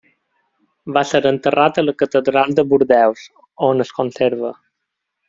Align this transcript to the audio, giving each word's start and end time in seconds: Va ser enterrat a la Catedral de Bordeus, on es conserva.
Va 0.97 1.01
ser 1.09 1.19
enterrat 1.31 1.77
a 1.81 1.83
la 1.85 1.93
Catedral 2.03 2.55
de 2.61 2.65
Bordeus, 2.71 3.27
on 3.69 3.85
es 3.87 3.93
conserva. 3.99 4.53